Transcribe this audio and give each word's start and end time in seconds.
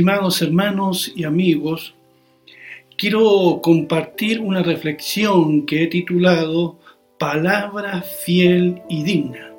Estimados 0.00 0.40
hermanos 0.40 1.12
y 1.14 1.24
amigos, 1.24 1.94
quiero 2.96 3.60
compartir 3.62 4.40
una 4.40 4.62
reflexión 4.62 5.66
que 5.66 5.82
he 5.82 5.88
titulado 5.88 6.78
Palabra 7.18 8.00
fiel 8.00 8.80
y 8.88 9.02
digna. 9.02 9.52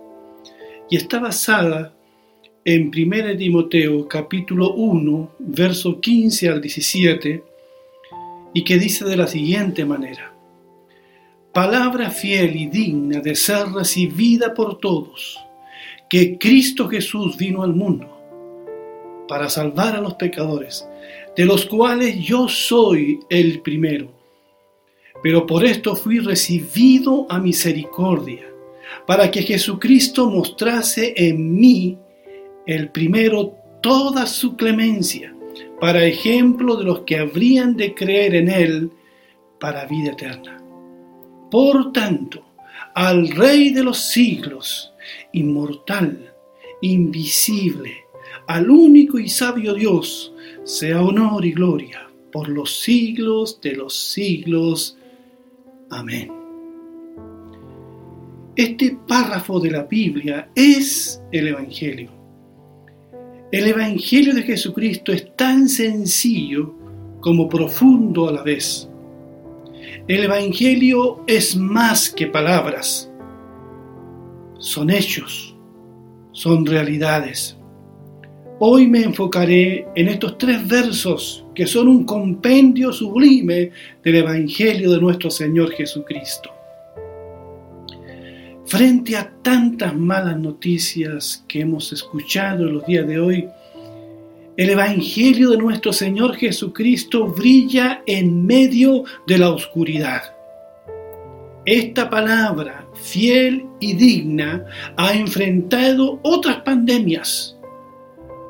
Y 0.89 0.95
está 0.95 1.19
basada 1.19 1.93
en 2.65 2.87
1 2.87 3.37
Timoteo 3.37 4.07
capítulo 4.07 4.73
1, 4.73 5.31
verso 5.37 6.01
15 6.01 6.49
al 6.49 6.59
17, 6.59 7.43
y 8.55 8.63
que 8.63 8.79
dice 8.79 9.05
de 9.05 9.17
la 9.17 9.27
siguiente 9.27 9.85
manera, 9.85 10.33
Palabra 11.53 12.09
fiel 12.09 12.55
y 12.55 12.65
digna 12.65 13.19
de 13.19 13.35
ser 13.35 13.67
recibida 13.67 14.55
por 14.55 14.79
todos, 14.79 15.37
que 16.09 16.39
Cristo 16.39 16.89
Jesús 16.89 17.37
vino 17.37 17.61
al 17.61 17.75
mundo 17.75 18.10
para 19.31 19.47
salvar 19.47 19.95
a 19.95 20.01
los 20.01 20.15
pecadores, 20.15 20.85
de 21.37 21.45
los 21.45 21.65
cuales 21.65 22.19
yo 22.19 22.49
soy 22.49 23.21
el 23.29 23.61
primero. 23.61 24.11
Pero 25.23 25.45
por 25.45 25.63
esto 25.63 25.95
fui 25.95 26.19
recibido 26.19 27.27
a 27.29 27.39
misericordia, 27.39 28.45
para 29.07 29.31
que 29.31 29.41
Jesucristo 29.41 30.29
mostrase 30.29 31.13
en 31.15 31.55
mí 31.57 31.97
el 32.67 32.89
primero 32.89 33.55
toda 33.81 34.25
su 34.25 34.57
clemencia, 34.57 35.33
para 35.79 36.03
ejemplo 36.03 36.75
de 36.75 36.83
los 36.83 36.99
que 37.03 37.17
habrían 37.17 37.77
de 37.77 37.93
creer 37.93 38.35
en 38.35 38.49
Él 38.49 38.91
para 39.61 39.85
vida 39.85 40.11
eterna. 40.11 40.61
Por 41.49 41.93
tanto, 41.93 42.43
al 42.95 43.29
Rey 43.29 43.69
de 43.69 43.85
los 43.85 43.97
siglos, 43.97 44.91
inmortal, 45.31 46.33
invisible, 46.81 48.10
al 48.55 48.69
único 48.69 49.19
y 49.19 49.29
sabio 49.29 49.73
Dios, 49.73 50.33
sea 50.63 51.01
honor 51.01 51.45
y 51.45 51.51
gloria 51.51 52.07
por 52.31 52.47
los 52.47 52.79
siglos 52.81 53.59
de 53.61 53.75
los 53.75 53.97
siglos. 53.97 54.97
Amén. 55.89 56.31
Este 58.55 58.97
párrafo 59.07 59.59
de 59.59 59.71
la 59.71 59.83
Biblia 59.83 60.49
es 60.55 61.21
el 61.31 61.47
Evangelio 61.47 62.21
el 63.51 63.67
Evangelio 63.67 64.33
de 64.33 64.43
Jesucristo 64.43 65.11
es 65.11 65.35
tan 65.35 65.67
sencillo 65.67 66.73
como 67.19 67.49
profundo 67.49 68.29
a 68.29 68.31
la 68.31 68.43
vez. 68.43 68.89
El 70.07 70.23
Evangelio 70.23 71.21
es 71.27 71.57
más 71.57 72.09
que 72.09 72.27
palabras. 72.27 73.11
Son 74.57 74.89
hechos, 74.89 75.53
son 76.31 76.65
realidades. 76.65 77.57
Hoy 78.63 78.85
me 78.85 79.01
enfocaré 79.01 79.87
en 79.95 80.07
estos 80.07 80.37
tres 80.37 80.67
versos 80.67 81.43
que 81.55 81.65
son 81.65 81.87
un 81.87 82.03
compendio 82.03 82.93
sublime 82.93 83.71
del 84.03 84.17
Evangelio 84.17 84.91
de 84.91 85.01
nuestro 85.01 85.31
Señor 85.31 85.71
Jesucristo. 85.71 86.51
Frente 88.67 89.17
a 89.17 89.33
tantas 89.41 89.95
malas 89.95 90.37
noticias 90.39 91.43
que 91.47 91.61
hemos 91.61 91.91
escuchado 91.91 92.67
en 92.67 92.75
los 92.75 92.85
días 92.85 93.07
de 93.07 93.19
hoy, 93.19 93.49
el 94.57 94.69
Evangelio 94.69 95.49
de 95.49 95.57
nuestro 95.57 95.91
Señor 95.91 96.35
Jesucristo 96.35 97.29
brilla 97.29 98.03
en 98.05 98.45
medio 98.45 99.05
de 99.25 99.39
la 99.39 99.49
oscuridad. 99.49 100.21
Esta 101.65 102.11
palabra, 102.11 102.85
fiel 102.93 103.65
y 103.79 103.93
digna, 103.93 104.63
ha 104.97 105.13
enfrentado 105.13 106.19
otras 106.21 106.57
pandemias, 106.57 107.57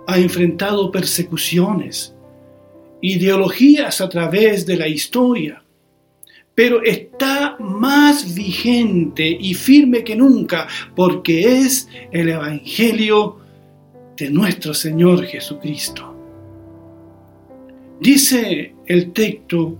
ha 0.07 0.17
enfrentado 0.17 0.91
persecuciones, 0.91 2.16
ideologías 3.01 4.01
a 4.01 4.09
través 4.09 4.66
de 4.66 4.78
la 4.78 4.88
historia, 4.88 5.63
pero 6.53 6.84
está 6.84 7.56
más 7.59 8.35
vigente 8.35 9.25
y 9.25 9.53
firme 9.53 10.03
que 10.03 10.16
nunca 10.16 10.67
porque 10.95 11.62
es 11.62 11.88
el 12.12 12.29
Evangelio 12.29 13.38
de 14.17 14.29
nuestro 14.29 14.73
Señor 14.73 15.25
Jesucristo. 15.25 16.16
Dice 18.00 18.75
el 18.85 19.12
texto 19.12 19.78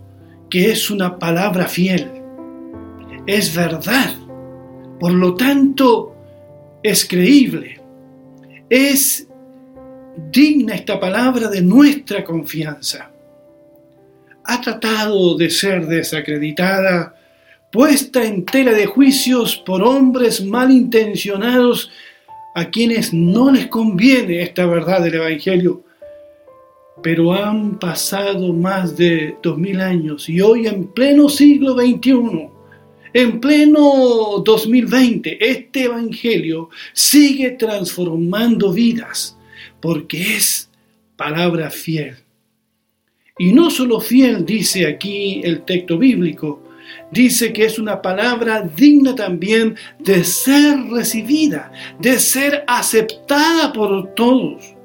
que 0.50 0.72
es 0.72 0.90
una 0.90 1.18
palabra 1.18 1.68
fiel, 1.68 2.08
es 3.28 3.56
verdad, 3.56 4.16
por 5.00 5.12
lo 5.12 5.36
tanto 5.36 6.16
es 6.84 7.06
creíble, 7.06 7.80
es 8.70 9.28
digna 10.32 10.76
esta 10.76 11.00
palabra 11.00 11.48
de 11.48 11.62
nuestra 11.62 12.24
confianza 12.24 13.12
ha 14.44 14.62
tratado 14.62 15.38
de 15.38 15.50
ser 15.50 15.88
desacreditada, 15.88 17.16
puesta 17.72 18.24
en 18.24 18.46
tela 18.46 18.74
de 18.74 18.86
juicios 18.86 19.56
por 19.56 19.82
hombres 19.84 20.44
malintencionados 20.44 21.92
a 22.56 22.66
quienes 22.70 23.14
no 23.14 23.52
les 23.52 23.68
conviene 23.68 24.42
esta 24.42 24.66
verdad 24.66 25.02
del 25.02 25.16
Evangelio. 25.16 25.84
Pero 27.02 27.34
han 27.34 27.80
pasado 27.80 28.52
más 28.54 28.98
de 28.98 29.36
dos 29.42 29.58
mil 29.58 29.80
años 29.80 30.28
y 30.28 30.42
hoy 30.42 30.68
en 30.68 30.88
pleno 30.88 31.30
siglo 31.30 31.74
XXI, 31.74 32.50
en 33.14 33.40
pleno 33.40 34.42
2020, 34.44 35.38
este 35.40 35.84
Evangelio 35.86 36.70
sigue 36.94 37.52
transformando 37.52 38.72
vidas 38.72 39.38
porque 39.82 40.38
es 40.38 40.70
palabra 41.16 41.70
fiel. 41.70 42.16
Y 43.38 43.54
no 43.54 43.70
solo 43.72 44.00
fiel, 44.00 44.46
dice 44.46 44.86
aquí 44.86 45.42
el 45.44 45.64
texto 45.64 45.98
bíblico, 45.98 46.62
dice 47.12 47.52
que 47.52 47.66
es 47.66 47.80
una 47.80 48.02
palabra 48.02 48.62
digna 48.62 49.16
también 49.16 49.76
de 50.00 50.24
ser 50.24 50.78
recibida, 50.92 51.72
de 52.00 52.20
ser 52.20 52.64
aceptada 52.68 53.74
por 53.74 54.14
todos. 54.14 54.76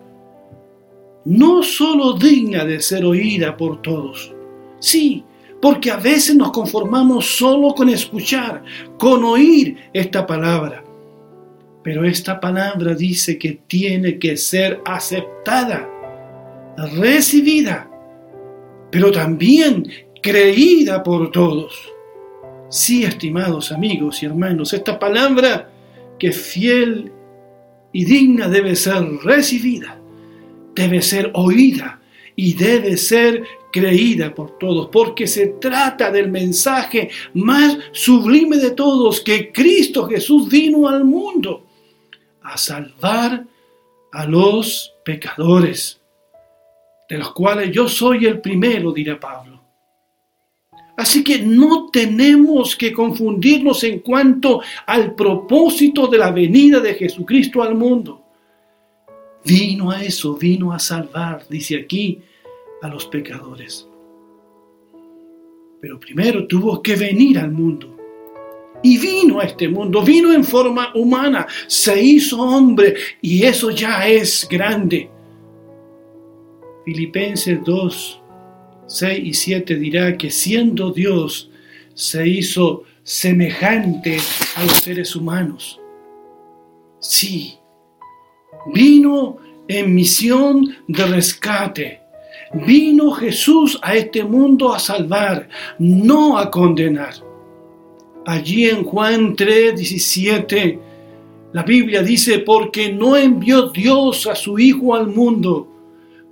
No 1.25 1.63
solo 1.63 2.15
digna 2.15 2.65
de 2.65 2.81
ser 2.81 3.05
oída 3.05 3.57
por 3.57 3.83
todos. 3.83 4.33
Sí, 4.79 5.25
porque 5.61 5.91
a 5.91 5.97
veces 5.97 6.37
nos 6.37 6.53
conformamos 6.53 7.27
solo 7.27 7.75
con 7.75 7.89
escuchar, 7.89 8.63
con 8.99 9.25
oír 9.25 9.77
esta 9.93 10.27
palabra. 10.27 10.86
Pero 11.87 12.05
esta 12.05 12.41
palabra 12.41 12.97
dice 12.97 13.39
que 13.39 13.61
tiene 13.69 14.19
que 14.19 14.37
ser 14.37 14.81
aceptada, 14.85 15.89
recibida 16.99 17.89
pero 18.91 19.13
también 19.13 19.87
creída 20.21 21.01
por 21.05 21.31
todos. 21.31 21.93
Sí, 22.71 23.05
estimados 23.05 23.71
amigos 23.71 24.21
y 24.21 24.27
hermanos, 24.27 24.73
esta 24.73 24.99
palabra 24.99 25.71
que 26.19 26.33
fiel 26.33 27.13
y 27.93 28.05
digna 28.05 28.49
debe 28.49 28.75
ser 28.75 29.05
recibida, 29.23 29.97
debe 30.75 31.01
ser 31.01 31.31
oída 31.35 32.01
y 32.35 32.55
debe 32.55 32.97
ser 32.97 33.45
creída 33.73 34.35
por 34.35 34.59
todos, 34.59 34.89
porque 34.91 35.29
se 35.29 35.47
trata 35.61 36.11
del 36.11 36.33
mensaje 36.33 37.11
más 37.35 37.79
sublime 37.93 38.57
de 38.57 38.73
todos, 38.73 39.21
que 39.21 39.53
Cristo 39.53 40.09
Jesús 40.09 40.49
vino 40.49 40.89
al 40.89 41.05
mundo 41.05 41.66
a 42.47 42.57
salvar 42.57 43.45
a 44.13 44.27
los 44.27 44.95
pecadores 45.05 46.01
de 47.09 47.19
los 47.19 47.33
cuales 47.33 47.71
yo 47.73 47.89
soy 47.89 48.27
el 48.27 48.41
primero, 48.41 48.93
dirá 48.93 49.19
Pablo. 49.19 49.61
Así 50.97 51.23
que 51.23 51.41
no 51.41 51.91
tenemos 51.91 52.75
que 52.75 52.93
confundirnos 52.93 53.85
en 53.85 54.01
cuanto 54.01 54.63
al 54.87 55.15
propósito 55.15 56.07
de 56.07 56.19
la 56.19 56.31
venida 56.31 56.81
de 56.81 56.95
Jesucristo 56.95 57.63
al 57.63 57.75
mundo. 57.75 58.23
Vino 59.45 59.91
a 59.91 60.03
eso, 60.03 60.37
vino 60.37 60.73
a 60.73 60.79
salvar, 60.79 61.47
dice 61.49 61.77
aquí, 61.77 62.23
a 62.81 62.89
los 62.89 63.07
pecadores. 63.07 63.87
Pero 65.81 66.01
primero 66.01 66.47
tuvo 66.47 66.83
que 66.83 66.97
venir 66.97 67.39
al 67.39 67.51
mundo. 67.51 67.96
Y 68.83 68.99
vino 68.99 69.41
a 69.41 69.45
este 69.45 69.69
mundo, 69.69 70.03
vino 70.03 70.33
en 70.33 70.45
forma 70.45 70.91
humana, 70.95 71.47
se 71.67 72.01
hizo 72.01 72.41
hombre 72.41 72.95
y 73.21 73.43
eso 73.43 73.71
ya 73.71 74.07
es 74.07 74.47
grande. 74.49 75.11
Filipenses 76.85 77.59
2, 77.65 78.21
6 78.87 79.21
y 79.25 79.35
7 79.35 79.75
dirá 79.77 80.17
que 80.17 80.31
siendo 80.31 80.93
Dios 80.93 81.51
se 81.95 82.29
hizo 82.29 82.85
semejante 83.03 84.19
a 84.57 84.63
los 84.63 84.73
seres 84.75 85.17
humanos. 85.17 85.81
Sí, 87.01 87.59
vino 88.73 89.39
en 89.69 89.95
misión 89.95 90.77
de 90.87 91.07
rescate. 91.07 92.01
Vino 92.53 93.11
Jesús 93.13 93.79
a 93.83 93.95
este 93.97 94.23
mundo 94.23 94.73
a 94.73 94.79
salvar, 94.79 95.49
no 95.79 96.39
a 96.39 96.51
condenar. 96.51 97.15
Allí 98.27 98.65
en 98.65 98.83
Juan 98.83 99.37
3, 99.37 99.77
17, 99.77 100.81
la 101.53 101.63
Biblia 101.63 102.03
dice, 102.03 102.41
porque 102.41 102.93
no 102.93 103.17
envió 103.17 103.71
Dios 103.71 104.27
a 104.27 104.35
su 104.35 104.59
Hijo 104.59 104.97
al 104.97 105.07
mundo 105.07 105.69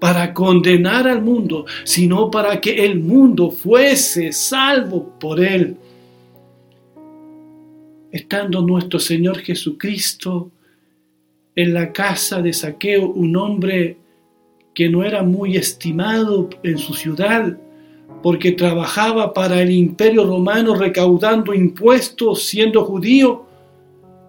para 0.00 0.34
condenar 0.34 1.06
al 1.06 1.22
mundo, 1.22 1.66
sino 1.84 2.32
para 2.32 2.60
que 2.60 2.84
el 2.84 2.98
mundo 2.98 3.52
fuese 3.52 4.32
salvo 4.32 5.08
por 5.20 5.42
él. 5.42 5.76
Estando 8.10 8.60
nuestro 8.60 8.98
Señor 8.98 9.38
Jesucristo 9.38 10.50
en 11.54 11.74
la 11.74 11.92
casa 11.92 12.42
de 12.42 12.52
Saqueo, 12.52 13.08
un 13.08 13.36
hombre 13.36 13.98
que 14.74 14.88
no 14.88 15.04
era 15.04 15.22
muy 15.22 15.56
estimado 15.56 16.50
en 16.64 16.76
su 16.76 16.92
ciudad, 16.92 17.56
porque 18.22 18.52
trabajaba 18.52 19.32
para 19.32 19.60
el 19.60 19.70
imperio 19.70 20.24
romano 20.24 20.74
recaudando 20.74 21.52
impuestos 21.52 22.44
siendo 22.44 22.84
judío, 22.84 23.46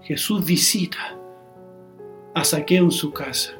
Jesús 0.03 0.45
visita 0.45 1.17
a 2.33 2.43
Saqueo 2.43 2.85
en 2.85 2.91
su 2.91 3.11
casa. 3.11 3.53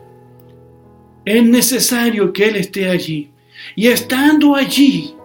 Es 1.24 1.44
necesario 1.44 2.32
que 2.32 2.50
Él 2.50 2.58
esté 2.58 2.90
allí. 2.90 3.32
Y 3.76 3.88
estando 3.88 4.56
allí, 4.56 5.16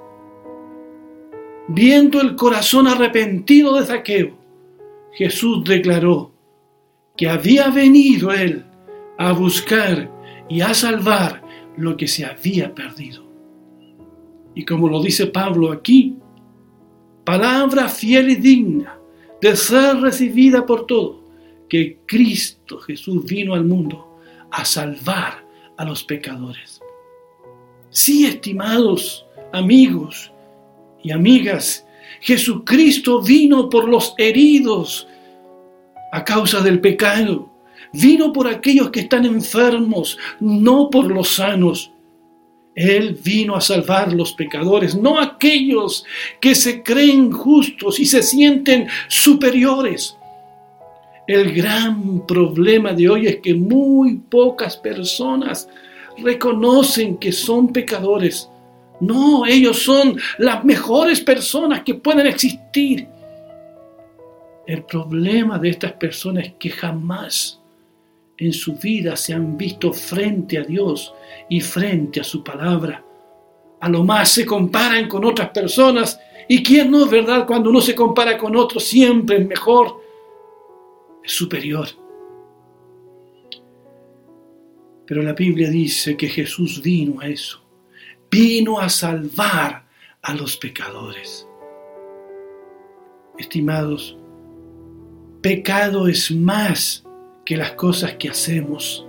viendo 1.68 2.20
el 2.20 2.36
corazón 2.36 2.86
arrepentido 2.86 3.78
de 3.78 3.86
Saqueo, 3.86 4.30
Jesús 5.12 5.64
declaró 5.64 6.32
que 7.16 7.28
había 7.28 7.68
venido 7.68 8.32
Él 8.32 8.64
a 9.18 9.32
buscar 9.32 10.10
y 10.48 10.62
a 10.62 10.72
salvar 10.72 11.42
lo 11.76 11.96
que 11.96 12.08
se 12.08 12.24
había 12.24 12.74
perdido. 12.74 13.29
Y 14.60 14.64
como 14.66 14.90
lo 14.90 15.02
dice 15.02 15.26
Pablo 15.26 15.72
aquí, 15.72 16.16
palabra 17.24 17.88
fiel 17.88 18.28
y 18.28 18.34
digna 18.34 18.94
de 19.40 19.56
ser 19.56 19.96
recibida 20.02 20.66
por 20.66 20.86
todos, 20.86 21.16
que 21.66 22.00
Cristo 22.04 22.78
Jesús 22.78 23.24
vino 23.24 23.54
al 23.54 23.64
mundo 23.64 24.18
a 24.50 24.66
salvar 24.66 25.46
a 25.78 25.84
los 25.86 26.04
pecadores. 26.04 26.78
Sí, 27.88 28.26
estimados 28.26 29.24
amigos 29.50 30.30
y 31.02 31.10
amigas, 31.10 31.86
Jesucristo 32.20 33.22
vino 33.22 33.70
por 33.70 33.88
los 33.88 34.12
heridos 34.18 35.08
a 36.12 36.22
causa 36.22 36.60
del 36.60 36.82
pecado. 36.82 37.50
Vino 37.94 38.30
por 38.30 38.46
aquellos 38.46 38.90
que 38.90 39.00
están 39.00 39.24
enfermos, 39.24 40.18
no 40.38 40.90
por 40.90 41.10
los 41.10 41.36
sanos. 41.36 41.92
Él 42.74 43.18
vino 43.22 43.56
a 43.56 43.60
salvar 43.60 44.12
los 44.12 44.32
pecadores, 44.32 44.94
no 44.94 45.18
aquellos 45.18 46.04
que 46.40 46.54
se 46.54 46.82
creen 46.82 47.32
justos 47.32 47.98
y 47.98 48.06
se 48.06 48.22
sienten 48.22 48.88
superiores. 49.08 50.16
El 51.26 51.52
gran 51.52 52.26
problema 52.26 52.92
de 52.92 53.08
hoy 53.08 53.26
es 53.26 53.36
que 53.36 53.54
muy 53.54 54.16
pocas 54.16 54.76
personas 54.76 55.68
reconocen 56.18 57.18
que 57.18 57.32
son 57.32 57.72
pecadores. 57.72 58.48
No, 59.00 59.46
ellos 59.46 59.82
son 59.82 60.18
las 60.38 60.64
mejores 60.64 61.20
personas 61.20 61.82
que 61.82 61.94
pueden 61.94 62.26
existir. 62.26 63.06
El 64.66 64.84
problema 64.84 65.58
de 65.58 65.70
estas 65.70 65.92
personas 65.92 66.44
es 66.46 66.52
que 66.58 66.70
jamás 66.70 67.59
en 68.40 68.54
su 68.54 68.74
vida 68.76 69.16
se 69.16 69.34
han 69.34 69.56
visto 69.56 69.92
frente 69.92 70.56
a 70.58 70.62
Dios 70.62 71.14
y 71.50 71.60
frente 71.60 72.20
a 72.20 72.24
su 72.24 72.42
palabra. 72.42 73.04
A 73.80 73.88
lo 73.88 74.02
más 74.02 74.30
se 74.30 74.46
comparan 74.46 75.08
con 75.08 75.26
otras 75.26 75.50
personas. 75.50 76.18
¿Y 76.48 76.62
quién 76.62 76.90
no 76.90 77.06
verdad? 77.06 77.46
Cuando 77.46 77.68
uno 77.68 77.82
se 77.82 77.94
compara 77.94 78.38
con 78.38 78.56
otros 78.56 78.82
siempre 78.84 79.36
es 79.36 79.46
mejor 79.46 80.00
es 81.22 81.32
superior. 81.32 81.86
Pero 85.06 85.22
la 85.22 85.34
Biblia 85.34 85.68
dice 85.68 86.16
que 86.16 86.28
Jesús 86.28 86.80
vino 86.80 87.20
a 87.20 87.28
eso, 87.28 87.60
vino 88.30 88.78
a 88.78 88.88
salvar 88.88 89.84
a 90.22 90.34
los 90.34 90.56
pecadores. 90.56 91.46
Estimados, 93.36 94.16
pecado 95.42 96.08
es 96.08 96.30
más 96.30 97.04
que 97.50 97.56
las 97.56 97.72
cosas 97.72 98.12
que 98.12 98.28
hacemos. 98.28 99.04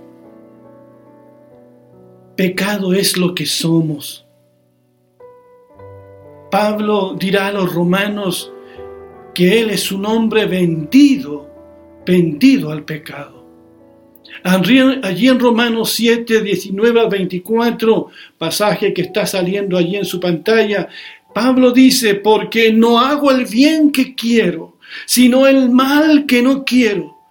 Pecado 2.36 2.92
es 2.92 3.16
lo 3.16 3.36
que 3.36 3.46
somos. 3.46 4.26
Pablo 6.50 7.14
dirá 7.16 7.46
a 7.46 7.52
los 7.52 7.72
romanos 7.72 8.52
que 9.32 9.60
Él 9.60 9.70
es 9.70 9.92
un 9.92 10.06
hombre 10.06 10.46
vendido 10.46 11.48
vendido 12.04 12.72
al 12.72 12.84
pecado. 12.84 13.46
Allí 14.42 15.28
en 15.28 15.38
Romanos 15.38 15.92
7, 15.92 16.42
19 16.42 17.00
al 17.00 17.10
24, 17.10 18.08
pasaje 18.38 18.92
que 18.92 19.02
está 19.02 19.24
saliendo 19.24 19.76
allí 19.76 19.94
en 19.94 20.04
su 20.04 20.18
pantalla, 20.18 20.88
Pablo 21.32 21.70
dice, 21.70 22.16
porque 22.16 22.72
no 22.72 22.98
hago 22.98 23.30
el 23.30 23.46
bien 23.46 23.92
que 23.92 24.16
quiero, 24.16 24.78
sino 25.06 25.46
el 25.46 25.70
mal 25.70 26.26
que 26.26 26.42
no 26.42 26.64
quiero. 26.64 27.21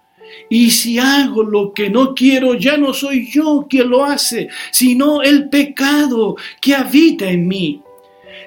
Y 0.54 0.70
si 0.70 0.98
hago 0.98 1.42
lo 1.42 1.72
que 1.72 1.88
no 1.88 2.14
quiero, 2.14 2.52
ya 2.52 2.76
no 2.76 2.92
soy 2.92 3.26
yo 3.26 3.66
quien 3.70 3.88
lo 3.88 4.04
hace, 4.04 4.50
sino 4.70 5.22
el 5.22 5.48
pecado 5.48 6.36
que 6.60 6.74
habita 6.74 7.30
en 7.30 7.48
mí. 7.48 7.80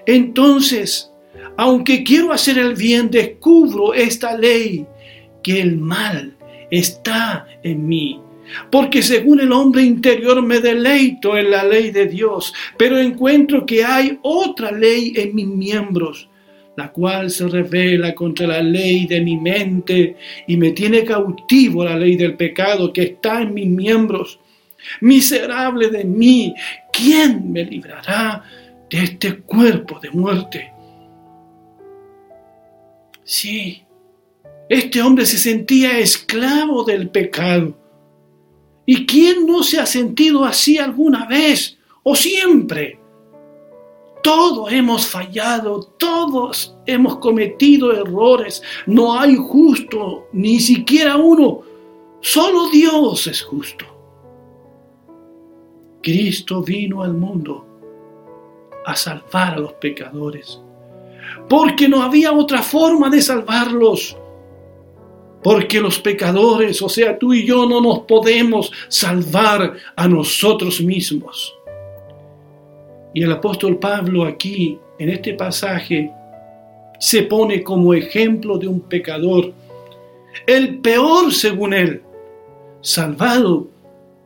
Entonces, 0.05 1.11
aunque 1.57 2.03
quiero 2.03 2.31
hacer 2.31 2.59
el 2.59 2.75
bien, 2.75 3.09
descubro 3.09 3.95
esta 3.95 4.37
ley 4.37 4.85
que 5.41 5.59
el 5.59 5.79
mal 5.79 6.37
está 6.69 7.47
en 7.63 7.87
mí. 7.87 8.19
Porque 8.69 9.01
según 9.01 9.39
el 9.39 9.51
hombre 9.51 9.81
interior 9.81 10.43
me 10.43 10.59
deleito 10.59 11.35
en 11.35 11.49
la 11.49 11.63
ley 11.63 11.89
de 11.89 12.05
Dios, 12.05 12.53
pero 12.77 12.99
encuentro 12.99 13.65
que 13.65 13.83
hay 13.83 14.19
otra 14.21 14.71
ley 14.71 15.13
en 15.15 15.33
mis 15.33 15.47
miembros, 15.47 16.29
la 16.75 16.91
cual 16.91 17.29
se 17.29 17.47
revela 17.47 18.13
contra 18.13 18.47
la 18.47 18.61
ley 18.61 19.07
de 19.07 19.21
mi 19.21 19.37
mente 19.37 20.17
y 20.47 20.57
me 20.57 20.71
tiene 20.71 21.03
cautivo 21.03 21.83
la 21.83 21.97
ley 21.97 22.15
del 22.15 22.35
pecado 22.35 22.91
que 22.91 23.03
está 23.03 23.41
en 23.41 23.53
mis 23.53 23.67
miembros. 23.67 24.39
Miserable 25.01 25.89
de 25.89 26.03
mí, 26.03 26.53
¿quién 26.91 27.51
me 27.51 27.63
librará 27.63 28.43
de 28.89 29.03
este 29.03 29.37
cuerpo 29.37 29.99
de 29.99 30.11
muerte? 30.11 30.71
Sí, 33.23 33.81
este 34.69 35.01
hombre 35.01 35.25
se 35.25 35.37
sentía 35.37 35.97
esclavo 35.99 36.83
del 36.83 37.09
pecado. 37.09 37.77
¿Y 38.85 39.05
quién 39.05 39.47
no 39.47 39.63
se 39.63 39.79
ha 39.79 39.85
sentido 39.85 40.45
así 40.45 40.77
alguna 40.77 41.25
vez 41.25 41.77
o 42.03 42.15
siempre? 42.15 42.99
Todos 44.25 44.71
hemos 44.71 45.05
fallado, 45.05 45.83
todos 45.99 46.75
hemos 46.87 47.19
cometido 47.19 47.93
errores. 47.93 48.63
No 48.87 49.19
hay 49.19 49.35
justo, 49.35 50.29
ni 50.33 50.59
siquiera 50.59 51.15
uno. 51.15 51.61
Solo 52.21 52.71
Dios 52.71 53.27
es 53.27 53.43
justo. 53.43 53.85
Cristo 56.01 56.63
vino 56.63 57.03
al 57.03 57.13
mundo 57.13 57.67
a 58.83 58.95
salvar 58.95 59.53
a 59.53 59.59
los 59.59 59.73
pecadores, 59.73 60.59
porque 61.47 61.87
no 61.87 62.01
había 62.01 62.33
otra 62.33 62.63
forma 62.63 63.11
de 63.11 63.21
salvarlos 63.21 64.17
porque 65.43 65.79
los 65.79 65.99
pecadores, 65.99 66.81
o 66.81 66.89
sea, 66.89 67.19
tú 67.19 67.31
y 67.31 67.45
yo 67.45 67.69
no 67.69 67.79
nos 67.79 67.99
podemos 67.99 68.71
salvar 68.87 69.75
a 69.95 70.07
nosotros 70.07 70.81
mismos. 70.81 71.55
Y 73.15 73.23
el 73.23 73.31
apóstol 73.31 73.79
Pablo 73.79 74.25
aquí, 74.25 74.77
en 74.99 75.09
este 75.09 75.33
pasaje, 75.33 76.11
se 76.99 77.23
pone 77.23 77.63
como 77.63 77.93
ejemplo 77.93 78.57
de 78.57 78.67
un 78.67 78.81
pecador, 78.81 79.53
el 80.45 80.79
peor 80.79 81.33
según 81.33 81.73
él, 81.73 82.01
salvado 82.81 83.67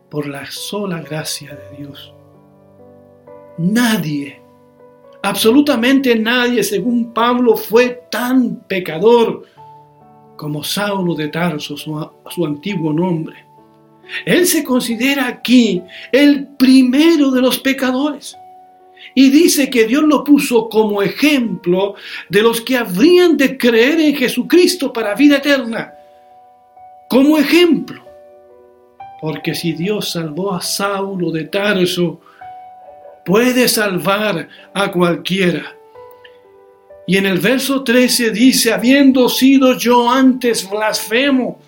por 0.10 0.28
la 0.28 0.50
sola 0.50 1.04
gracia 1.04 1.56
de 1.56 1.78
Dios. 1.78 2.12
Nadie, 3.60 4.42
absolutamente 5.22 6.16
nadie, 6.16 6.64
según 6.64 7.14
Pablo, 7.14 7.56
fue 7.56 8.02
tan 8.10 8.56
pecador 8.68 9.46
como 10.36 10.64
Saulo 10.64 11.14
de 11.14 11.28
Tarso, 11.28 11.78
su, 11.78 12.46
antiguo 12.46 12.92
nombre. 12.92 13.46
Él 14.26 14.48
se 14.48 14.64
considera 14.64 15.28
aquí 15.28 15.84
el 16.12 16.48
primero 16.58 17.30
de 17.30 17.42
los 17.42 17.60
pecadores. 17.60 18.36
Y 19.16 19.30
dice 19.30 19.70
que 19.70 19.86
Dios 19.86 20.04
lo 20.04 20.24
puso 20.24 20.70
como 20.70 21.02
ejemplo 21.02 21.96
de 22.30 22.42
los 22.42 22.62
que 22.62 22.78
habrían 22.78 23.38
de 23.38 23.58
creer 23.58 24.00
en 24.00 24.16
Jesucristo 24.16 24.94
para 24.94 25.16
vida 25.16 25.38
eterna. 25.38 25.94
Como 27.10 27.38
ejemplo. 27.38 28.04
Porque 29.22 29.54
si 29.56 29.74
Dios 29.74 30.12
salvó 30.12 30.54
a 30.54 30.62
Saulo 30.62 31.32
de 31.32 31.46
Tarso, 31.46 32.22
puede 33.26 33.68
salvar 33.68 34.48
a 34.74 34.92
cualquiera. 34.92 35.76
Y 37.06 37.18
en 37.18 37.26
el 37.26 37.40
verso 37.40 37.84
13 37.84 38.32
dice, 38.32 38.72
habiendo 38.72 39.28
sido 39.30 39.78
yo 39.78 40.10
antes 40.10 40.70
blasfemo, 40.70 41.60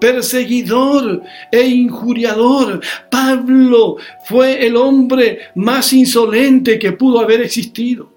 perseguidor 0.00 1.22
e 1.50 1.66
injuriador. 1.66 2.80
Pablo 3.10 3.96
fue 4.24 4.66
el 4.66 4.76
hombre 4.76 5.40
más 5.54 5.92
insolente 5.92 6.78
que 6.78 6.92
pudo 6.92 7.20
haber 7.20 7.40
existido. 7.42 8.12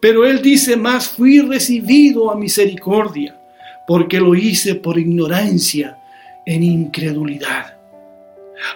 Pero 0.00 0.26
él 0.26 0.42
dice 0.42 0.76
más, 0.76 1.08
fui 1.08 1.40
recibido 1.40 2.30
a 2.30 2.36
misericordia, 2.36 3.40
porque 3.86 4.20
lo 4.20 4.34
hice 4.34 4.74
por 4.74 4.98
ignorancia, 4.98 5.98
en 6.44 6.62
incredulidad. 6.62 7.76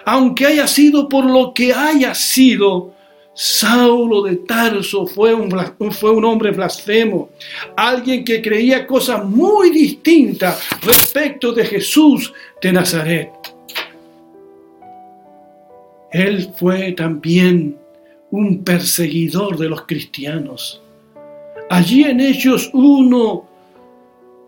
Aunque 0.05 0.45
haya 0.45 0.67
sido 0.67 1.07
por 1.07 1.25
lo 1.25 1.53
que 1.53 1.73
haya 1.73 2.13
sido, 2.13 2.93
Saulo 3.33 4.23
de 4.23 4.37
Tarso 4.37 5.07
fue 5.07 5.33
un, 5.33 5.49
fue 5.91 6.11
un 6.11 6.25
hombre 6.25 6.51
blasfemo, 6.51 7.29
alguien 7.77 8.25
que 8.25 8.41
creía 8.41 8.85
cosas 8.85 9.23
muy 9.23 9.69
distintas 9.69 10.61
respecto 10.81 11.53
de 11.53 11.65
Jesús 11.65 12.33
de 12.61 12.73
Nazaret. 12.73 13.31
Él 16.11 16.53
fue 16.57 16.91
también 16.91 17.77
un 18.31 18.63
perseguidor 18.65 19.57
de 19.57 19.69
los 19.69 19.83
cristianos. 19.83 20.81
Allí 21.69 22.03
en 22.03 22.19
Hechos 22.19 22.69
1, 22.73 23.45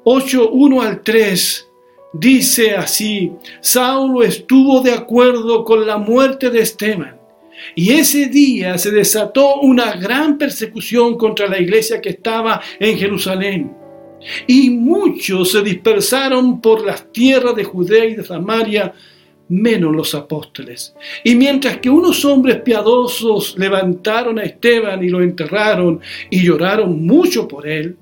8, 0.03 0.49
1 0.51 0.81
al 0.81 1.01
3, 1.01 1.67
dice 2.11 2.75
así, 2.75 3.31
Saulo 3.61 4.23
estuvo 4.23 4.81
de 4.81 4.91
acuerdo 4.91 5.63
con 5.63 5.87
la 5.87 5.97
muerte 5.97 6.49
de 6.49 6.59
Esteban 6.59 7.22
y 7.75 7.91
ese 7.91 8.27
día 8.27 8.77
se 8.77 8.91
desató 8.91 9.61
una 9.61 9.95
gran 9.95 10.37
persecución 10.37 11.17
contra 11.17 11.47
la 11.47 11.59
iglesia 11.59 12.01
que 12.01 12.09
estaba 12.09 12.61
en 12.79 12.97
Jerusalén. 12.97 13.73
Y 14.47 14.69
muchos 14.69 15.51
se 15.51 15.61
dispersaron 15.61 16.61
por 16.61 16.85
las 16.85 17.11
tierras 17.11 17.55
de 17.55 17.63
Judea 17.63 18.05
y 18.05 18.15
de 18.15 18.23
Samaria, 18.23 18.93
menos 19.49 19.93
los 19.93 20.15
apóstoles. 20.15 20.95
Y 21.23 21.35
mientras 21.35 21.77
que 21.77 21.89
unos 21.89 22.23
hombres 22.23 22.61
piadosos 22.61 23.57
levantaron 23.57 24.39
a 24.39 24.43
Esteban 24.43 25.03
y 25.03 25.09
lo 25.09 25.21
enterraron 25.21 25.99
y 26.29 26.43
lloraron 26.43 27.05
mucho 27.05 27.47
por 27.47 27.67
él, 27.67 27.97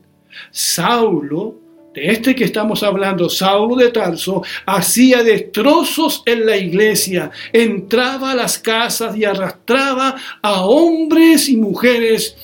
Saulo 0.51 1.55
de 1.93 2.09
este 2.09 2.35
que 2.35 2.45
estamos 2.45 2.83
hablando, 2.83 3.29
Saulo 3.29 3.75
de 3.75 3.91
Tarso, 3.91 4.41
hacía 4.65 5.23
destrozos 5.23 6.23
en 6.25 6.45
la 6.45 6.55
iglesia, 6.55 7.31
entraba 7.51 8.31
a 8.31 8.35
las 8.35 8.57
casas 8.57 9.15
y 9.17 9.25
arrastraba 9.25 10.15
a 10.41 10.65
hombres 10.65 11.49
y 11.49 11.57
mujeres 11.57 12.37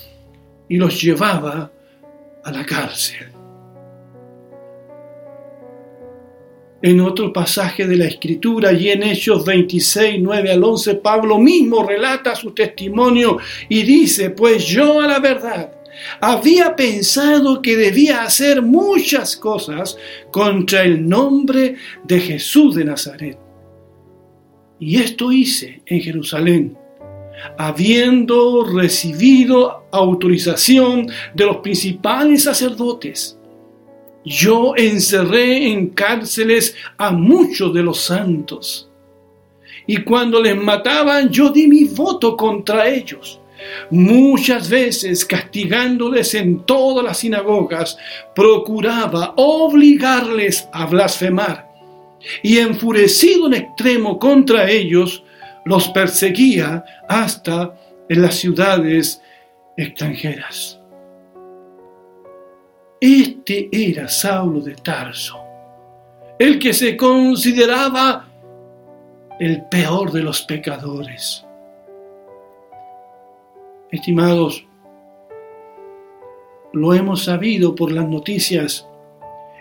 y 0.68 0.76
los 0.76 1.00
llevaba 1.00 1.70
a 2.44 2.52
la 2.52 2.64
cárcel. 2.66 3.28
En 6.80 7.00
otro 7.00 7.32
pasaje 7.32 7.88
de 7.88 7.96
la 7.96 8.04
Escritura 8.04 8.72
y 8.72 8.90
en 8.90 9.02
Hechos 9.02 9.44
26, 9.44 10.20
9 10.20 10.52
al 10.52 10.62
11, 10.62 10.94
Pablo 10.96 11.38
mismo 11.38 11.84
relata 11.84 12.36
su 12.36 12.52
testimonio 12.52 13.38
y 13.68 13.82
dice, 13.82 14.30
pues 14.30 14.64
yo 14.64 15.00
a 15.00 15.08
la 15.08 15.18
verdad, 15.18 15.72
había 16.20 16.74
pensado 16.76 17.62
que 17.62 17.76
debía 17.76 18.22
hacer 18.22 18.62
muchas 18.62 19.36
cosas 19.36 19.96
contra 20.30 20.82
el 20.82 21.08
nombre 21.08 21.76
de 22.04 22.20
Jesús 22.20 22.74
de 22.74 22.84
Nazaret. 22.84 23.38
Y 24.80 24.96
esto 24.96 25.32
hice 25.32 25.82
en 25.86 26.00
Jerusalén, 26.00 26.78
habiendo 27.56 28.64
recibido 28.64 29.84
autorización 29.90 31.08
de 31.34 31.46
los 31.46 31.58
principales 31.58 32.44
sacerdotes. 32.44 33.38
Yo 34.24 34.74
encerré 34.76 35.68
en 35.68 35.88
cárceles 35.90 36.76
a 36.96 37.10
muchos 37.10 37.72
de 37.74 37.82
los 37.82 38.00
santos. 38.00 38.90
Y 39.86 40.02
cuando 40.02 40.40
les 40.42 40.56
mataban, 40.56 41.30
yo 41.30 41.50
di 41.50 41.66
mi 41.66 41.84
voto 41.84 42.36
contra 42.36 42.88
ellos 42.88 43.40
Muchas 43.90 44.68
veces 44.68 45.24
castigándoles 45.24 46.34
en 46.34 46.64
todas 46.64 47.04
las 47.04 47.18
sinagogas, 47.18 47.96
procuraba 48.34 49.34
obligarles 49.36 50.68
a 50.72 50.86
blasfemar. 50.86 51.68
Y 52.42 52.58
enfurecido 52.58 53.46
en 53.46 53.54
extremo 53.54 54.18
contra 54.18 54.68
ellos, 54.68 55.22
los 55.64 55.88
perseguía 55.88 56.84
hasta 57.08 57.74
en 58.08 58.22
las 58.22 58.36
ciudades 58.36 59.22
extranjeras. 59.76 60.80
Este 63.00 63.68
era 63.70 64.08
Saulo 64.08 64.60
de 64.60 64.74
Tarso, 64.74 65.38
el 66.38 66.58
que 66.58 66.72
se 66.72 66.96
consideraba 66.96 68.26
el 69.38 69.62
peor 69.66 70.10
de 70.10 70.22
los 70.22 70.42
pecadores 70.42 71.47
Estimados, 73.90 74.66
lo 76.74 76.92
hemos 76.92 77.24
sabido 77.24 77.74
por 77.74 77.90
las 77.90 78.06
noticias. 78.06 78.86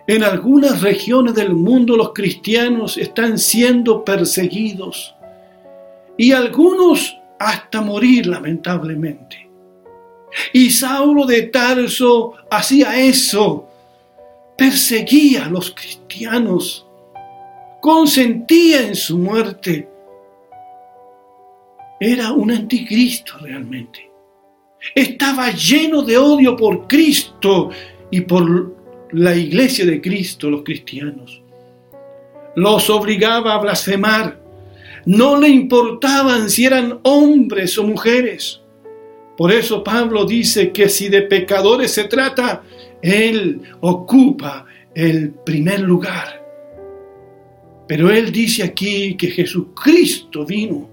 En 0.06 0.22
algunas 0.22 0.82
regiones 0.82 1.34
del 1.34 1.54
mundo 1.54 1.96
los 1.96 2.12
cristianos 2.14 2.98
están 2.98 3.38
siendo 3.38 4.04
perseguidos 4.04 5.16
y 6.18 6.34
algunos 6.34 7.18
hasta 7.40 7.82
morir 7.82 8.28
lamentablemente. 8.28 9.50
Y 10.52 10.72
Saulo 10.72 11.26
de 11.26 11.44
Tarso 11.44 12.34
hacía 12.52 13.00
eso, 13.00 13.70
perseguía 14.58 15.46
a 15.46 15.50
los 15.50 15.72
cristianos, 15.72 16.86
consentía 17.82 18.88
en 18.88 18.96
su 18.96 19.18
muerte. 19.18 19.90
Era 22.00 22.34
un 22.34 22.52
anticristo 22.52 23.38
realmente 23.40 24.07
estaba 24.96 25.52
lleno 25.52 26.02
de 26.02 26.18
odio 26.18 26.56
por 26.56 26.88
Cristo 26.88 27.70
y 28.12 28.22
por 28.22 28.76
la 29.12 29.36
iglesia 29.36 29.86
de 29.86 30.02
Cristo, 30.02 30.50
los 30.50 30.64
cristianos. 30.64 31.42
Los 32.56 32.90
obligaba 32.90 33.54
a 33.54 33.60
blasfemar. 33.60 34.42
No 35.06 35.40
le 35.40 35.48
importaban 35.50 36.50
si 36.50 36.66
eran 36.66 37.00
hombres 37.04 37.78
o 37.78 37.84
mujeres. 37.84 38.62
Por 39.38 39.52
eso 39.52 39.84
Pablo 39.84 40.26
dice 40.26 40.72
que 40.72 40.90
si 40.90 41.10
de 41.10 41.22
pecadores 41.22 41.92
se 41.92 42.06
trata, 42.06 42.64
Él 43.02 43.62
ocupa 43.82 44.66
el 44.96 45.32
primer 45.32 45.82
lugar. 45.82 46.44
Pero 47.88 48.10
Él 48.10 48.32
dice 48.32 48.64
aquí 48.64 49.16
que 49.16 49.28
Jesucristo 49.28 50.46
vino 50.46 50.90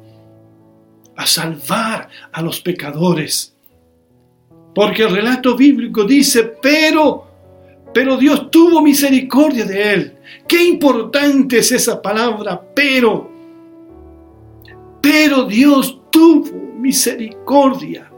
a 1.16 1.26
salvar 1.26 2.08
a 2.30 2.42
los 2.42 2.60
pecadores 2.60 3.53
porque 4.74 5.02
el 5.02 5.10
relato 5.10 5.56
bíblico 5.56 6.04
dice, 6.04 6.42
pero, 6.60 7.26
pero 7.92 8.16
Dios 8.16 8.50
tuvo 8.50 8.82
misericordia 8.82 9.64
de 9.64 9.94
él. 9.94 10.12
Qué 10.48 10.64
importante 10.64 11.58
es 11.58 11.70
esa 11.72 12.02
palabra, 12.02 12.60
pero. 12.74 13.30
Pero 15.00 15.44
Dios 15.44 16.00
tuvo 16.10 16.50
misericordia. 16.78 18.10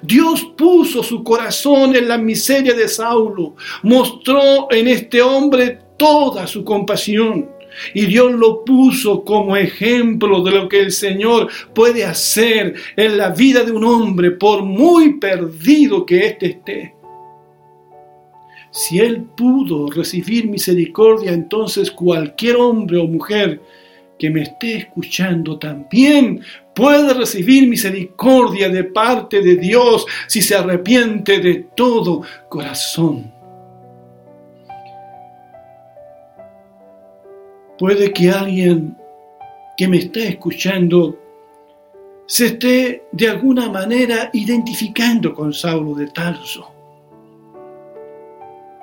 Dios 0.00 0.46
puso 0.56 1.02
su 1.02 1.22
corazón 1.22 1.94
en 1.94 2.08
la 2.08 2.16
miseria 2.16 2.74
de 2.74 2.88
Saulo, 2.88 3.54
mostró 3.82 4.70
en 4.70 4.88
este 4.88 5.20
hombre 5.20 5.78
toda 5.96 6.46
su 6.46 6.64
compasión. 6.64 7.50
Y 7.92 8.06
Dios 8.06 8.32
lo 8.32 8.64
puso 8.64 9.24
como 9.24 9.56
ejemplo 9.56 10.42
de 10.42 10.50
lo 10.50 10.68
que 10.68 10.80
el 10.80 10.92
Señor 10.92 11.48
puede 11.74 12.04
hacer 12.04 12.74
en 12.96 13.16
la 13.16 13.30
vida 13.30 13.64
de 13.64 13.72
un 13.72 13.84
hombre, 13.84 14.30
por 14.32 14.62
muy 14.62 15.18
perdido 15.18 16.04
que 16.04 16.26
éste 16.26 16.46
esté. 16.46 16.94
Si 18.70 18.98
Él 18.98 19.22
pudo 19.36 19.88
recibir 19.88 20.48
misericordia, 20.48 21.32
entonces 21.32 21.90
cualquier 21.90 22.56
hombre 22.56 22.98
o 22.98 23.06
mujer 23.06 23.60
que 24.18 24.30
me 24.30 24.42
esté 24.42 24.76
escuchando 24.76 25.58
también 25.58 26.40
puede 26.74 27.14
recibir 27.14 27.68
misericordia 27.68 28.68
de 28.68 28.84
parte 28.84 29.40
de 29.40 29.56
Dios 29.56 30.06
si 30.26 30.42
se 30.42 30.54
arrepiente 30.54 31.38
de 31.38 31.66
todo 31.76 32.22
corazón. 32.48 33.33
Puede 37.84 38.14
que 38.14 38.30
alguien 38.30 38.96
que 39.76 39.86
me 39.86 39.98
esté 39.98 40.28
escuchando 40.28 41.18
se 42.24 42.46
esté 42.46 43.08
de 43.12 43.28
alguna 43.28 43.68
manera 43.68 44.30
identificando 44.32 45.34
con 45.34 45.52
Saulo 45.52 45.94
de 45.94 46.06
Tarso. 46.06 46.72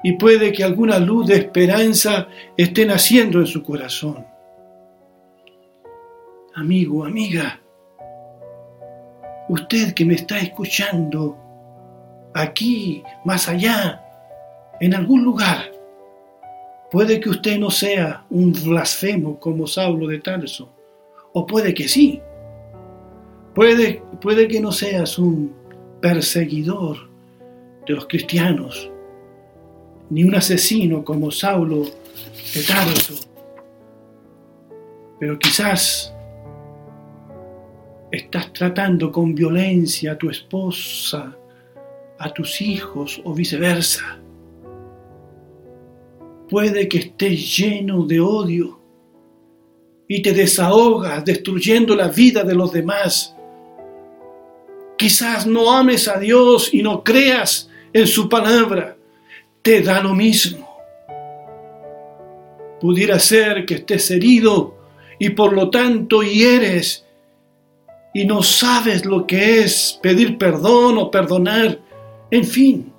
Y 0.04 0.14
puede 0.18 0.52
que 0.52 0.64
alguna 0.64 1.00
luz 1.00 1.26
de 1.26 1.38
esperanza 1.38 2.28
esté 2.56 2.86
naciendo 2.86 3.40
en 3.40 3.48
su 3.48 3.64
corazón. 3.64 4.24
Amigo, 6.54 7.04
amiga, 7.04 7.60
usted 9.50 9.96
que 9.96 10.06
me 10.06 10.14
está 10.14 10.38
escuchando, 10.38 11.36
aquí, 12.36 13.02
más 13.26 13.50
allá, 13.50 14.06
en 14.80 14.94
algún 14.94 15.24
lugar, 15.24 15.71
Puede 16.92 17.22
que 17.22 17.30
usted 17.30 17.58
no 17.58 17.72
sea 17.72 18.26
un 18.30 18.52
blasfemo 18.52 19.40
como 19.40 19.66
Saulo 19.66 20.08
de 20.08 20.20
Tarso, 20.20 20.70
o 21.32 21.48
puede 21.48 21.74
que 21.74 21.88
sí. 21.88 22.22
Puede, 23.56 24.04
puede 24.22 24.48
que 24.50 24.60
no 24.60 24.74
seas 24.74 25.18
un 25.18 25.54
perseguidor 26.02 27.10
de 27.88 27.94
los 27.94 28.08
cristianos, 28.08 28.92
ni 30.10 30.26
un 30.26 30.36
asesino 30.36 31.06
como 31.06 31.32
Saulo 31.32 31.86
de 32.54 32.64
Tarso. 32.68 33.14
Pero 35.18 35.40
quizás 35.40 36.14
estás 38.12 38.52
tratando 38.52 39.14
con 39.14 39.34
violencia 39.34 40.12
a 40.12 40.18
tu 40.18 40.30
esposa, 40.30 41.34
a 42.20 42.34
tus 42.34 42.62
hijos 42.62 43.22
o 43.24 43.34
viceversa. 43.34 44.21
Puede 46.52 46.90
que 46.90 46.98
estés 46.98 47.58
lleno 47.58 48.06
de 48.06 48.20
odio 48.20 48.78
y 50.06 50.22
te 50.22 50.34
desahogas 50.34 51.24
destruyendo 51.24 51.96
la 51.96 52.10
vida 52.10 52.44
de 52.44 52.54
los 52.54 52.74
demás. 52.74 53.34
Quizás 54.98 55.48
no 55.48 55.72
ames 55.72 56.10
a 56.10 56.20
Dios 56.20 56.74
y 56.74 56.84
no 56.84 57.06
creas 57.06 57.70
en 57.94 58.06
su 58.06 58.28
palabra. 58.28 58.98
Te 59.62 59.82
da 59.82 60.04
lo 60.04 60.14
mismo. 60.14 60.68
Pudiera 62.82 63.18
ser 63.18 63.66
que 63.66 63.76
estés 63.76 64.12
herido 64.12 64.76
y 65.20 65.30
por 65.30 65.54
lo 65.54 65.70
tanto 65.70 66.22
hieres 66.22 67.06
y 68.14 68.26
no 68.26 68.44
sabes 68.44 69.06
lo 69.06 69.26
que 69.26 69.62
es 69.62 69.98
pedir 70.04 70.38
perdón 70.38 70.98
o 70.98 71.10
perdonar, 71.10 71.80
en 72.30 72.44
fin, 72.44 72.92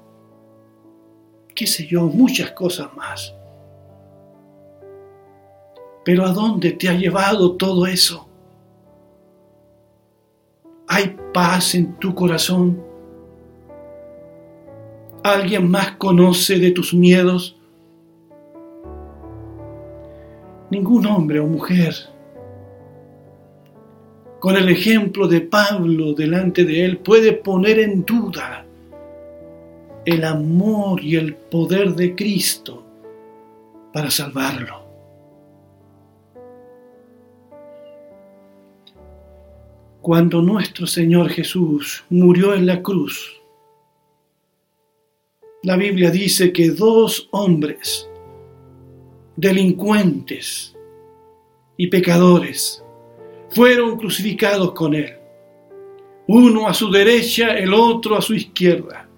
qué 1.55 1.67
sé 1.67 1.87
yo, 1.87 2.05
muchas 2.05 2.53
cosas 2.53 2.89
más. 2.97 3.35
Pero 6.05 6.25
¿a 6.25 6.33
dónde 6.33 6.73
te 6.73 6.89
ha 6.89 6.95
llevado 6.95 7.53
todo 7.57 7.87
eso? 7.87 8.29
¿Hay 10.89 11.17
paz 11.33 11.75
en 11.75 11.95
tu 11.99 12.15
corazón? 12.15 12.83
¿Alguien 15.23 15.71
más 15.71 15.93
conoce 15.93 16.59
de 16.59 16.73
tus 16.73 16.93
miedos? 16.93 17.57
Ningún 20.71 21.07
hombre 21.07 21.39
o 21.39 21.47
mujer 21.47 21.95
con 24.43 24.57
el 24.57 24.69
ejemplo 24.71 25.29
de 25.29 25.41
Pablo 25.41 26.15
delante 26.15 26.65
de 26.65 26.85
él, 26.85 26.99
puede 26.99 27.33
poner 27.33 27.79
en 27.79 28.05
duda 28.05 28.67
el 30.05 30.25
amor 30.25 31.01
y 31.01 31.15
el 31.15 31.37
poder 31.37 31.95
de 31.95 32.17
Cristo 32.17 32.83
para 33.93 34.11
salvarlo. 34.11 34.82
Cuando 40.03 40.43
nuestro 40.43 40.85
Señor 40.85 41.29
Jesús 41.31 42.03
murió 42.11 42.55
en 42.55 42.67
la 42.67 42.83
cruz, 42.83 43.41
la 45.63 45.77
Biblia 45.77 46.11
dice 46.11 46.53
que 46.53 46.71
dos 46.71 47.29
hombres, 47.31 48.11
delincuentes 49.37 50.77
y 51.77 51.87
pecadores, 51.87 52.85
fueron 53.51 53.97
crucificados 53.97 54.73
con 54.73 54.95
él, 54.95 55.13
uno 56.27 56.67
a 56.67 56.75
su 56.75 56.91
derecha, 56.91 57.57
el 57.57 57.73
otro 57.73 58.17
a 58.17 58.23
su 58.23 58.35
izquierda. 58.35 59.09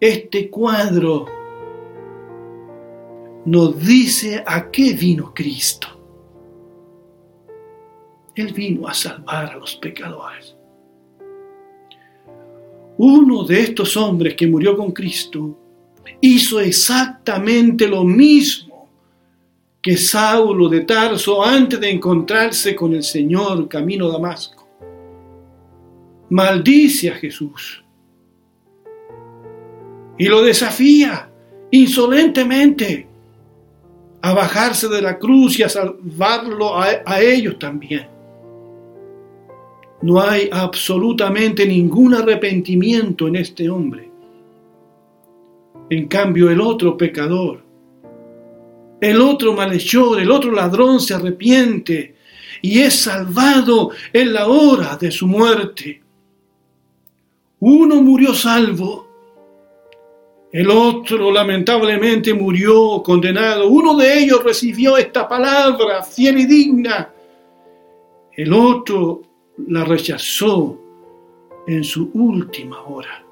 Este 0.00 0.48
cuadro 0.48 1.26
nos 3.44 3.78
dice 3.86 4.42
a 4.46 4.70
qué 4.70 4.94
vino 4.94 5.34
Cristo. 5.34 5.95
Él 8.36 8.52
vino 8.52 8.86
a 8.86 8.94
salvar 8.94 9.46
a 9.46 9.56
los 9.56 9.76
pecadores. 9.76 10.54
Uno 12.98 13.44
de 13.44 13.60
estos 13.60 13.96
hombres 13.96 14.34
que 14.34 14.46
murió 14.46 14.76
con 14.76 14.92
Cristo 14.92 15.58
hizo 16.20 16.60
exactamente 16.60 17.88
lo 17.88 18.04
mismo 18.04 18.88
que 19.82 19.96
Saulo 19.96 20.68
de 20.68 20.80
Tarso 20.80 21.44
antes 21.44 21.80
de 21.80 21.90
encontrarse 21.90 22.74
con 22.74 22.94
el 22.94 23.02
Señor 23.02 23.68
camino 23.68 24.08
a 24.08 24.12
Damasco. 24.12 24.68
Maldice 26.28 27.10
a 27.10 27.14
Jesús 27.14 27.84
y 30.18 30.26
lo 30.26 30.42
desafía 30.42 31.30
insolentemente 31.70 33.06
a 34.22 34.34
bajarse 34.34 34.88
de 34.88 35.02
la 35.02 35.18
cruz 35.18 35.58
y 35.58 35.62
a 35.62 35.68
salvarlo 35.68 36.76
a, 36.76 37.02
a 37.04 37.20
ellos 37.20 37.58
también. 37.58 38.15
No 40.06 40.20
hay 40.20 40.48
absolutamente 40.52 41.66
ningún 41.66 42.14
arrepentimiento 42.14 43.26
en 43.28 43.36
este 43.36 43.68
hombre. 43.68 44.08
En 45.90 46.06
cambio, 46.06 46.50
el 46.50 46.60
otro 46.60 46.96
pecador 46.96 47.66
el 49.00 49.20
otro 49.20 49.52
malhechor, 49.52 50.20
el 50.20 50.30
otro 50.30 50.52
ladrón 50.52 51.00
se 51.00 51.14
arrepiente 51.14 52.14
y 52.62 52.80
es 52.80 52.94
salvado 52.94 53.90
en 54.12 54.32
la 54.32 54.46
hora 54.48 54.96
de 54.96 55.10
su 55.10 55.26
muerte. 55.26 56.02
Uno 57.60 58.02
murió 58.02 58.34
salvo, 58.34 59.06
el 60.50 60.70
otro 60.70 61.30
lamentablemente 61.30 62.32
murió 62.32 63.02
condenado. 63.02 63.68
Uno 63.68 63.94
de 63.96 64.18
ellos 64.18 64.42
recibió 64.42 64.96
esta 64.96 65.28
palabra 65.28 66.02
fiel 66.02 66.38
y 66.38 66.46
digna. 66.46 67.10
El 68.34 68.52
otro 68.52 69.22
la 69.68 69.84
rechazó 69.84 70.78
en 71.66 71.82
su 71.82 72.10
última 72.14 72.82
hora. 72.82 73.24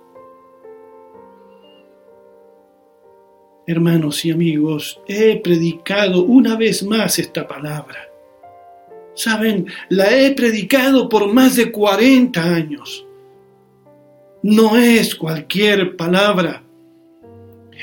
Hermanos 3.67 4.25
y 4.25 4.31
amigos, 4.31 5.01
he 5.07 5.41
predicado 5.41 6.25
una 6.25 6.57
vez 6.57 6.83
más 6.83 7.19
esta 7.19 7.47
palabra. 7.47 8.11
Saben, 9.15 9.67
la 9.89 10.15
he 10.15 10.33
predicado 10.33 11.09
por 11.09 11.33
más 11.33 11.57
de 11.57 11.71
40 11.71 12.43
años. 12.43 13.07
No 14.43 14.77
es 14.77 15.15
cualquier 15.15 15.97
palabra. 15.97 16.64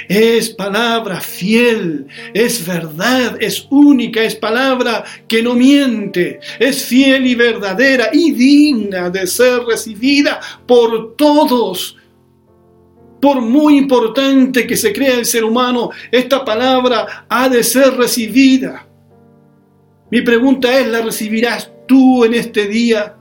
Es 0.08 0.50
palabra 0.50 1.20
fiel, 1.20 2.08
es 2.34 2.66
verdad, 2.66 3.38
es 3.40 3.68
única, 3.70 4.24
es 4.24 4.36
palabra 4.36 5.04
que 5.28 5.44
no 5.44 5.54
miente, 5.54 6.40
es 6.60 6.86
fiel 6.86 7.28
y 7.28 7.36
verdadera 7.36 8.10
y 8.12 8.32
digna 8.32 9.10
de 9.10 9.28
ser 9.28 9.64
recibida 9.64 10.40
por 10.66 11.16
todos 11.16 11.98
por 13.22 13.40
muy 13.40 13.78
importante 13.78 14.66
que 14.66 14.76
se 14.76 14.92
crea 14.92 15.14
el 15.14 15.26
ser 15.26 15.44
humano, 15.44 15.92
esta 16.12 16.44
palabra 16.44 17.26
ha 17.30 17.48
de 17.48 17.64
ser 17.64 17.94
recibida. 17.94 18.88
Mi 20.10 20.22
pregunta 20.22 20.78
es, 20.78 20.88
¿la 20.88 21.02
recibirás 21.02 21.72
tú 21.88 22.26
en 22.26 22.34
este 22.34 22.68
día? 22.68 23.16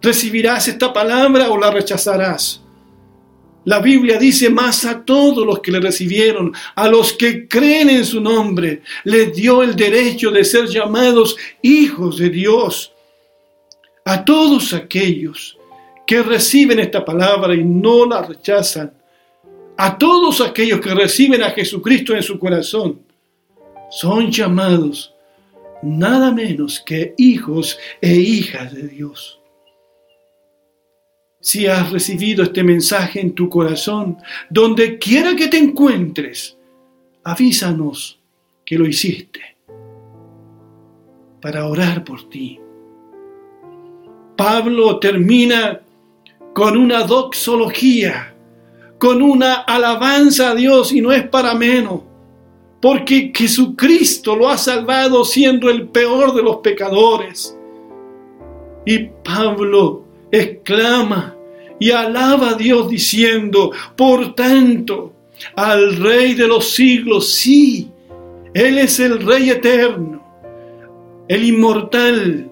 ¿Recibirás 0.00 0.66
esta 0.66 0.92
palabra 0.92 1.50
o 1.50 1.58
la 1.58 1.70
rechazarás? 1.70 2.63
La 3.64 3.80
Biblia 3.80 4.18
dice 4.18 4.50
más 4.50 4.84
a 4.84 5.04
todos 5.04 5.46
los 5.46 5.60
que 5.60 5.72
le 5.72 5.80
recibieron, 5.80 6.52
a 6.74 6.88
los 6.88 7.14
que 7.14 7.48
creen 7.48 7.88
en 7.88 8.04
su 8.04 8.20
nombre, 8.20 8.82
les 9.04 9.34
dio 9.34 9.62
el 9.62 9.74
derecho 9.74 10.30
de 10.30 10.44
ser 10.44 10.66
llamados 10.66 11.36
hijos 11.62 12.18
de 12.18 12.28
Dios. 12.28 12.92
A 14.04 14.24
todos 14.24 14.74
aquellos 14.74 15.56
que 16.06 16.22
reciben 16.22 16.78
esta 16.78 17.04
palabra 17.04 17.54
y 17.54 17.64
no 17.64 18.06
la 18.06 18.22
rechazan, 18.22 18.92
a 19.76 19.96
todos 19.96 20.40
aquellos 20.40 20.80
que 20.80 20.94
reciben 20.94 21.42
a 21.42 21.50
Jesucristo 21.50 22.14
en 22.14 22.22
su 22.22 22.38
corazón, 22.38 23.00
son 23.90 24.30
llamados 24.30 25.14
nada 25.82 26.32
menos 26.32 26.80
que 26.80 27.14
hijos 27.16 27.78
e 28.00 28.14
hijas 28.14 28.74
de 28.74 28.88
Dios. 28.88 29.40
Si 31.44 31.66
has 31.66 31.92
recibido 31.92 32.42
este 32.42 32.64
mensaje 32.64 33.20
en 33.20 33.34
tu 33.34 33.50
corazón, 33.50 34.16
donde 34.48 34.98
quiera 34.98 35.36
que 35.36 35.48
te 35.48 35.58
encuentres, 35.58 36.56
avísanos 37.22 38.18
que 38.64 38.78
lo 38.78 38.86
hiciste 38.86 39.40
para 41.42 41.66
orar 41.66 42.02
por 42.02 42.30
ti. 42.30 42.58
Pablo 44.34 44.98
termina 44.98 45.82
con 46.54 46.78
una 46.78 47.02
doxología 47.02 48.34
con 49.04 49.20
una 49.20 49.56
alabanza 49.56 50.52
a 50.52 50.54
Dios 50.54 50.90
y 50.90 51.02
no 51.02 51.12
es 51.12 51.28
para 51.28 51.54
menos, 51.54 52.00
porque 52.80 53.30
Jesucristo 53.34 54.34
lo 54.34 54.48
ha 54.48 54.56
salvado 54.56 55.26
siendo 55.26 55.68
el 55.68 55.88
peor 55.88 56.34
de 56.34 56.42
los 56.42 56.56
pecadores. 56.60 57.54
Y 58.86 59.10
Pablo 59.22 60.04
exclama 60.30 61.33
y 61.84 61.90
alaba 61.90 62.52
a 62.52 62.54
Dios 62.54 62.88
diciendo, 62.88 63.70
por 63.94 64.34
tanto, 64.34 65.12
al 65.54 65.96
Rey 65.96 66.32
de 66.32 66.48
los 66.48 66.70
siglos, 66.72 67.30
sí, 67.30 67.90
Él 68.54 68.78
es 68.78 68.98
el 69.00 69.20
Rey 69.20 69.50
eterno, 69.50 70.24
el 71.28 71.44
inmortal, 71.44 72.50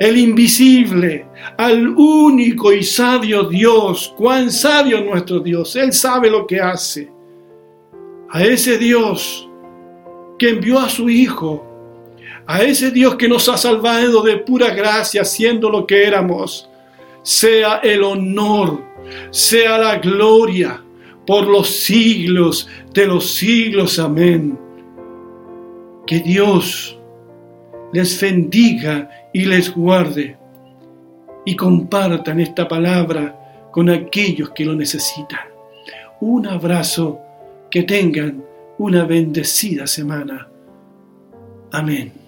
el 0.00 0.16
invisible, 0.18 1.28
al 1.58 1.90
único 1.90 2.72
y 2.72 2.82
sabio 2.82 3.44
Dios. 3.44 4.12
Cuán 4.16 4.50
sabio 4.50 5.00
nuestro 5.00 5.38
Dios. 5.38 5.76
Él 5.76 5.92
sabe 5.92 6.28
lo 6.28 6.44
que 6.44 6.60
hace. 6.60 7.08
A 8.30 8.42
ese 8.42 8.78
Dios 8.78 9.48
que 10.40 10.48
envió 10.48 10.80
a 10.80 10.90
su 10.90 11.08
Hijo, 11.08 11.64
a 12.48 12.64
ese 12.64 12.90
Dios 12.90 13.14
que 13.14 13.28
nos 13.28 13.48
ha 13.48 13.56
salvado 13.56 14.22
de 14.22 14.38
pura 14.38 14.70
gracia, 14.74 15.24
siendo 15.24 15.70
lo 15.70 15.86
que 15.86 16.04
éramos, 16.04 16.68
sea 17.22 17.76
el 17.78 18.02
honor, 18.02 18.82
sea 19.30 19.78
la 19.78 19.98
gloria 19.98 20.82
por 21.26 21.46
los 21.46 21.68
siglos 21.68 22.68
de 22.92 23.06
los 23.06 23.30
siglos. 23.30 23.98
Amén. 23.98 24.58
Que 26.06 26.20
Dios 26.20 26.98
les 27.92 28.20
bendiga 28.20 29.10
y 29.32 29.44
les 29.44 29.74
guarde 29.74 30.36
y 31.44 31.56
compartan 31.56 32.40
esta 32.40 32.66
palabra 32.68 33.68
con 33.70 33.88
aquellos 33.88 34.50
que 34.50 34.64
lo 34.64 34.74
necesitan. 34.74 35.40
Un 36.20 36.46
abrazo, 36.46 37.18
que 37.70 37.82
tengan 37.82 38.44
una 38.78 39.04
bendecida 39.04 39.86
semana. 39.86 40.46
Amén. 41.72 42.21